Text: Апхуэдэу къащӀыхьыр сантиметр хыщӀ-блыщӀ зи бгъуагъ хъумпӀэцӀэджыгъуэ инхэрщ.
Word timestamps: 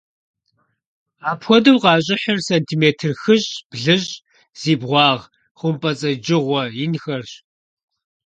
Апхуэдэу 1.29 1.81
къащӀыхьыр 1.83 2.39
сантиметр 2.47 3.11
хыщӀ-блыщӀ 3.21 4.13
зи 4.59 4.73
бгъуагъ 4.79 5.23
хъумпӀэцӀэджыгъуэ 5.59 6.61
инхэрщ. 6.83 7.31